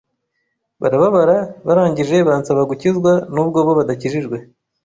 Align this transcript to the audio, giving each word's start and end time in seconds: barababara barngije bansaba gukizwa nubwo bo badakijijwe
barababara 0.81 1.37
barngije 1.67 2.17
bansaba 2.27 2.61
gukizwa 2.69 3.11
nubwo 3.33 3.57
bo 3.65 3.73
badakijijwe 3.79 4.37